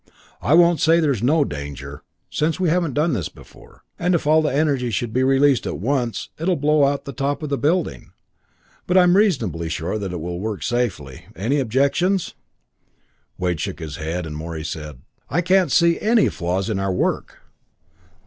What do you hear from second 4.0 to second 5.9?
if all the energy should be released at